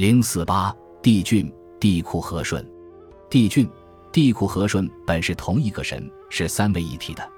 [0.00, 2.66] 零四八帝俊、帝喾和顺。
[3.28, 3.68] 帝俊、
[4.10, 7.30] 帝喾和顺本是同一个神，是三位一体的，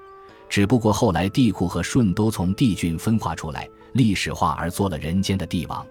[0.47, 5.85] 只不过后来帝喾和顺都从帝俊分化出来，历史化而做了人间的帝王。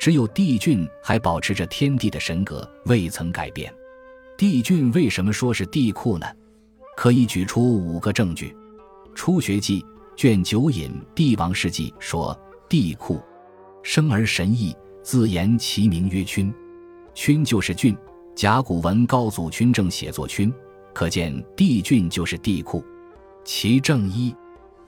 [0.00, 3.72] 只有帝俊还保持着天地的神格，未曾改变。
[4.36, 6.26] 帝俊为什么说是帝喾呢？
[6.96, 8.48] 可以举出五个证据。
[9.14, 9.80] 《初学记》
[10.16, 12.36] 卷九引《帝王世纪》说
[12.68, 13.22] ：“帝喾
[13.84, 16.52] 生而神异，自言其名曰君。
[17.14, 17.96] 君就是俊。
[18.36, 20.50] 甲骨文高祖君正写作君，
[20.94, 22.82] 可见帝俊就是帝喾。
[23.44, 24.30] 其正一，《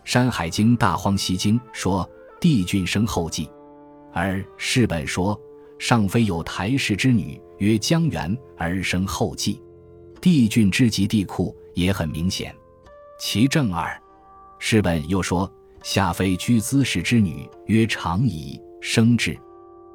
[0.05, 2.09] 山海经·大荒西经》说：
[2.41, 3.51] 帝俊生后继。
[4.15, 5.39] 而世本说，
[5.79, 9.61] 上妃有台氏之女，曰江源，而生后继。
[10.21, 12.55] 帝俊之及帝喾也很明显。
[13.19, 14.01] 其正二，
[14.59, 19.37] 世本又说，下妃居姿氏之女，曰长仪，生至。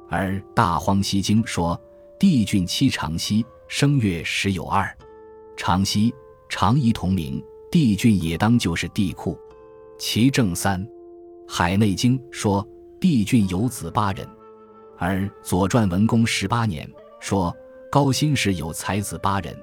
[0.08, 1.80] 而大荒西经说，
[2.18, 4.88] 帝俊七长息，生月时有二，
[5.56, 6.14] 长息、
[6.48, 9.36] 长仪同名，帝俊也当就是帝喾。
[9.98, 10.86] 其正三，
[11.46, 12.66] 海内经说。
[13.00, 14.28] 帝俊有子八人，
[14.96, 16.84] 而《左传》文公十八年
[17.20, 17.56] 说
[17.92, 19.56] 高辛氏有才子八人，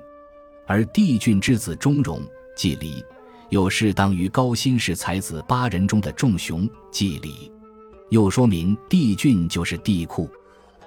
[0.65, 2.21] 而帝俊之子钟荣、
[2.55, 3.03] 季离，
[3.49, 7.51] 又适当于高辛氏才子八人中的仲雄、季离，
[8.09, 10.29] 又说明帝俊就是帝喾。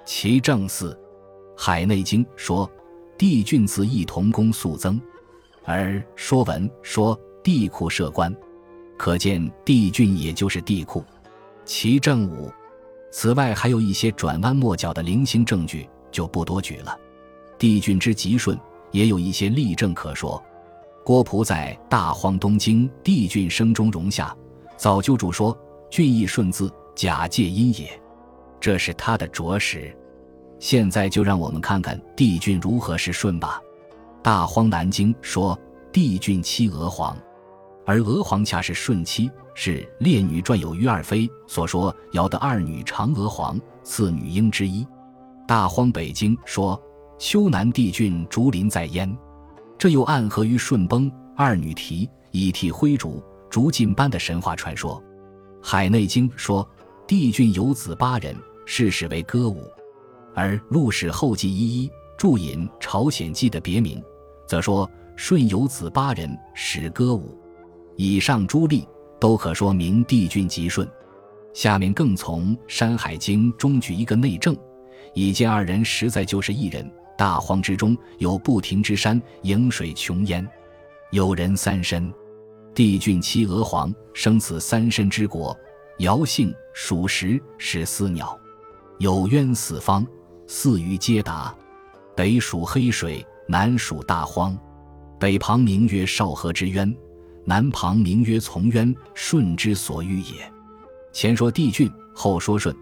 [0.04, 0.92] 其正四，
[1.56, 2.70] 《海内经》说
[3.18, 5.00] 帝俊子亦同公肃增，
[5.64, 8.34] 而《说文》说帝喾设官，
[8.96, 11.04] 可见帝俊也就是帝喾。
[11.64, 12.50] 其正五，
[13.10, 16.98] 此外还有一些转弯抹角的零星证据，就不多举了。
[17.58, 18.58] 帝俊之吉顺，
[18.92, 20.42] 也有一些例证可说。
[21.04, 24.34] 郭璞在《大荒东经·帝俊生中容下》
[24.76, 25.56] 早就注说
[25.90, 27.88] ：“俊亦顺字，假借音也。”
[28.58, 29.96] 这是他的着实。
[30.58, 33.62] 现在就让我们看看帝俊如何是顺吧。
[34.20, 35.56] 《大荒南经》说
[35.92, 37.16] ：“帝俊妻娥皇。”
[37.86, 44.84] 而娥皇恰是顺妻，是《列女传》有于二妃所说尧的二女嫦娥皇，次女婴之一。
[45.46, 46.78] 大荒北经说
[47.16, 49.16] 丘南帝俊竹林在焉，
[49.78, 55.00] 这又暗合于顺崩二女啼以替灰竹竹尽般的神话传说。
[55.62, 56.68] 海内经说
[57.08, 58.36] 帝俊有子八人，
[58.66, 59.64] 世始为歌舞。
[60.34, 63.98] 而陆史后记一一注引朝鲜记的别名，
[64.46, 67.34] 则说舜有子八人，始歌舞。
[67.96, 68.86] 以上诸例
[69.18, 70.86] 都可说明帝俊吉顺。
[71.54, 74.54] 下面更从《山海经》中举一个内证，
[75.14, 76.86] 以见二人实在就是一人。
[77.16, 80.46] 大荒之中有不停之山，迎水穷焉。
[81.10, 82.12] 有人三身，
[82.74, 85.56] 帝俊妻娥皇生此三身之国。
[85.98, 88.38] 尧姓，属石，是司鸟。
[88.98, 90.06] 有渊四方，
[90.46, 91.52] 四鱼皆达。
[92.14, 94.56] 北属黑水，南属大荒。
[95.18, 96.96] 北旁名曰少河之渊。
[97.44, 100.34] 南旁名曰从渊，舜之所欲也。
[101.12, 102.72] 前说帝俊，后说舜。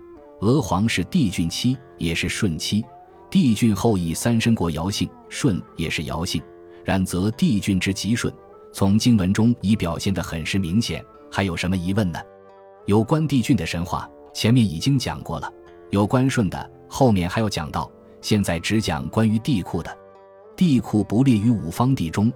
[0.42, 2.84] 娥皇是帝俊妻，也是舜妻。
[3.30, 6.42] 帝俊后裔三申国尧姓，舜也是尧姓。
[6.84, 8.32] 然则帝俊之吉顺，
[8.74, 11.02] 从经文中已表现得很是明显。
[11.32, 12.20] 还有什么疑问呢？
[12.86, 15.52] 有关帝俊的神话，前面已经讲过了。
[15.90, 17.90] 有关舜的，后面还要讲到。
[18.20, 19.98] 现在只讲关于帝喾的。
[20.56, 22.32] 帝喾不列于五方帝中。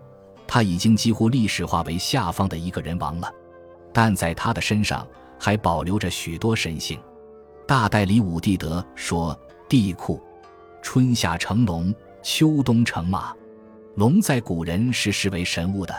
[0.48, 3.32] 他已经几乎历史化为下方的一个人王了，
[3.92, 5.06] 但在他的身上
[5.38, 6.98] 还保留着许多神性。
[7.64, 10.20] 大代理武帝德说：“帝喾，
[10.82, 13.32] 春夏成龙，秋冬成马。
[13.94, 15.94] 龙在古人是视为神物的。《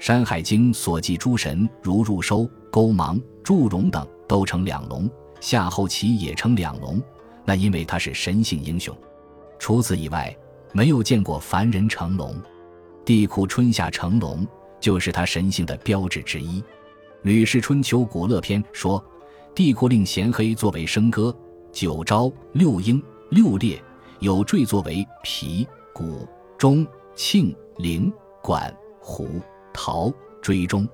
[0.00, 5.08] 山海经》所记诸神，如入收、勾芒、祝融等，都称两龙。
[5.40, 6.98] 夏后启也称两龙，
[7.44, 8.96] 那因为他是神性英雄。
[9.58, 10.34] 除此以外，
[10.72, 12.34] 没有见过凡人成龙。”
[13.04, 14.46] 帝喾春夏成龙，
[14.80, 16.62] 就是他神性的标志之一。
[17.20, 19.04] 《吕氏春秋·古乐篇》说
[19.54, 21.34] ：“帝喾令咸黑作为笙歌，
[21.72, 23.78] 九朝六英六列，
[24.20, 26.26] 有坠作为皮骨
[26.56, 28.10] 钟磬铃
[28.42, 29.28] 管虎
[29.72, 30.88] 陶追踪。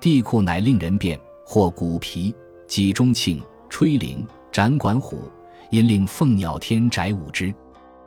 [0.00, 2.34] 帝喾乃令人变，或鼓皮
[2.66, 5.30] 击钟磬吹铃展管虎，
[5.70, 7.54] 因令凤鸟天宅舞之。”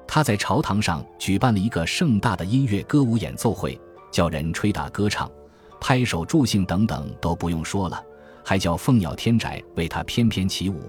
[0.08, 3.80] 他在朝堂上举办了一个盛大的音乐歌舞演奏会，
[4.12, 5.32] 叫人吹打歌唱、
[5.80, 8.04] 拍手助兴等等都不用说了，
[8.44, 10.82] 还叫凤鸟天宅为他翩翩起舞，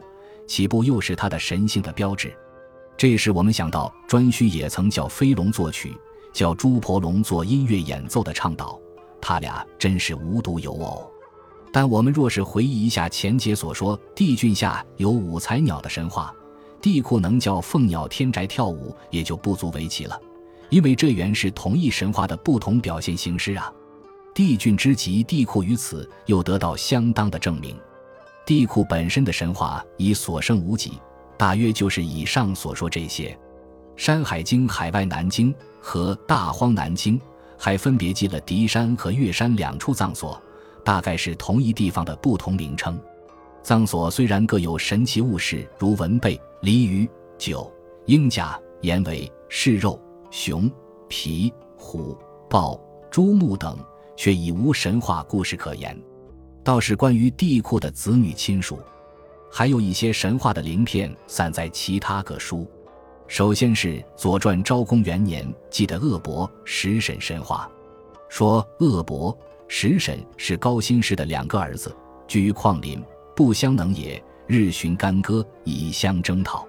[0.46, 2.36] 岂不又是他的神性的标志？
[2.96, 5.96] 这时我们想到颛顼也曾叫飞龙作曲，
[6.32, 8.78] 叫朱婆龙做音乐演奏的倡导，
[9.26, 11.10] 他俩真是无独有偶。
[11.72, 16.32] 但我们若是回忆一下前节所说帝俊下有五彩鸟的神话。
[16.82, 20.20] 帝喾能叫凤鸟天宅跳舞，也就不足为奇了，
[20.68, 23.72] 因为这原是同一神话的不同表现形式啊。
[24.34, 27.74] 帝俊之极，帝喾于此又得到相当的证明。
[28.44, 31.00] 帝喾本身的神话已所剩无几，
[31.38, 33.30] 大约就是以上所说这些。
[33.96, 35.50] 《山海经·海外南经》
[35.80, 37.18] 和《大荒南经》
[37.58, 40.40] 还分别记了狄山和月山两处葬所，
[40.84, 43.00] 大概是同一地方的不同名称。
[43.62, 47.08] 葬所虽然各有神奇物事，如文贝、鲤鱼、
[47.38, 47.72] 酒、
[48.06, 49.98] 鹰甲、岩尾、狮肉、
[50.30, 50.70] 熊
[51.08, 52.18] 皮、虎
[52.50, 52.78] 豹、
[53.10, 53.78] 猪目等，
[54.16, 55.98] 却已无神话故事可言。
[56.62, 58.78] 倒是关于帝喾的子女亲属，
[59.50, 62.66] 还有一些神话的鳞片散在其他各书。
[63.26, 67.68] 首先是《左传》昭公元年记的恶伯石婶神话，
[68.28, 69.36] 说恶伯
[69.66, 71.94] 石婶是高辛氏的两个儿子，
[72.28, 73.02] 居于旷林，
[73.34, 76.66] 不相能也，日寻干戈以相征讨。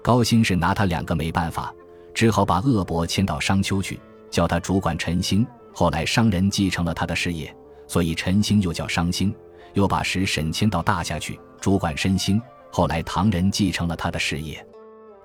[0.00, 1.74] 高辛氏拿他两个没办法，
[2.14, 3.98] 只好把恶伯迁到商丘去，
[4.30, 5.46] 叫他主管陈兴。
[5.74, 7.54] 后来商人继承了他的事业。
[7.86, 9.34] 所以陈兴又叫商兴，
[9.72, 12.40] 又把石沈迁到大夏去主管申兴。
[12.70, 14.64] 后来唐人继承了他的事业，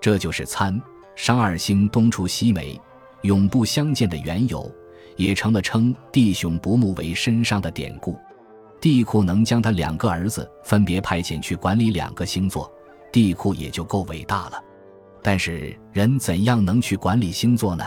[0.04, 0.78] 这就是参
[1.16, 2.78] 商二星东出西没，
[3.22, 4.70] 永不相见的缘由，
[5.16, 8.20] 也成了称弟兄不睦为身商的典故。
[8.82, 12.70] 帝喾能将他两个儿子分别派遣去管理两个星座，
[13.14, 14.62] 帝喾也就够伟大了。
[15.22, 17.86] 但是人怎样能去管理星座呢？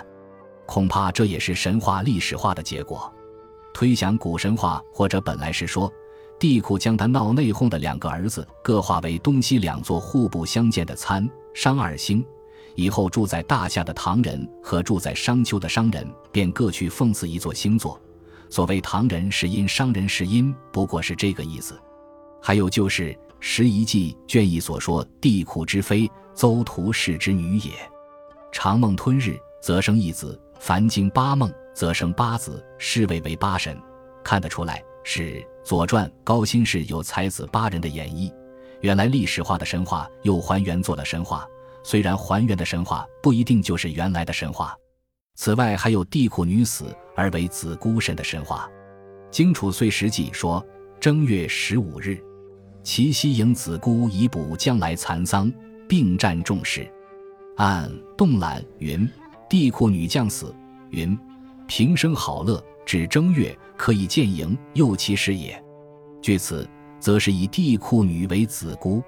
[0.65, 3.13] 恐怕这也是神话历史化的结果。
[3.75, 5.93] 推想古神话，或者本来是说，
[6.39, 12.25] 帝喾将他闹内讧的两个儿子各化为东西两座互不相见的参商二星，
[12.75, 18.01] 以后住在大夏的唐人和住在商丘的商人便各去奉祀一座星座。
[18.51, 21.81] 所谓唐人是因，商人是因，不过是这个意思。
[22.41, 27.73] 还有就是《十遗记》卷一所说，帝喾之妃邹图氏之女也，
[28.53, 31.53] 长梦吞日，则生一子；凡经八梦。
[31.75, 33.79] 则生八子，是谓为八神。
[34.25, 35.23] 看得出来，是
[35.67, 38.33] 《左传》高辛氏有才子八人的演绎。
[38.83, 41.45] 原来历史化的神话又还原做了神话，
[41.83, 44.77] 虽然还原的神话不一定就是原来的神话。
[45.35, 48.71] 此外，还有帝喾女死而为子孤神的神话。
[49.33, 50.65] 《荆楚岁时记》说：
[51.01, 52.17] 正月十五日，
[52.85, 55.53] 齐西迎子孤以补将来残丧，
[55.89, 56.89] 并战众士。
[57.57, 59.09] 按动览云：
[59.51, 60.55] 帝喾女将死。
[60.91, 61.19] 云。
[61.67, 65.63] 平生好乐，指正月可以见营，又其事也。
[66.23, 66.67] 据此，
[67.01, 69.03] 则是以帝喾女为子姑，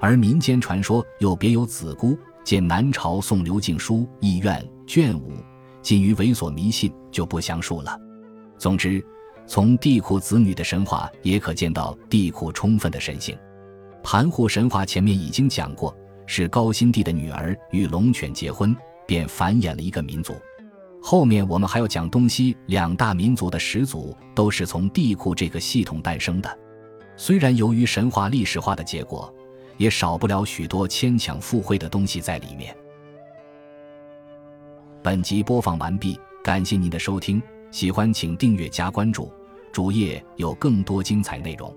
[0.00, 2.18] 而民间传说又别有子姑。
[2.42, 5.34] 见南朝宋刘敬书《义苑》卷五，
[5.82, 7.96] 仅于猥琐迷信，就不详述了。
[8.56, 9.04] 总之，
[9.46, 13.36] 从帝喾子女的神话也可见到帝喾充分的神性。
[14.02, 15.94] 盘户神话前面已经讲过，
[16.26, 18.74] 是高辛帝的女儿与龙犬结婚，
[19.06, 20.34] 便繁衍了一个民族。
[21.02, 26.58] 后面我们还要讲东西两大民族的始祖都是从帝喾这个系统诞生的，
[27.16, 29.32] 虽然由于神话历史化的结果，
[29.78, 32.76] 也少不了许多牵强附会的东西在里面。
[35.02, 39.32] 本集播放完毕，感谢您的收听，喜欢请订阅加关注，
[39.72, 41.74] 主页有更多精彩内容。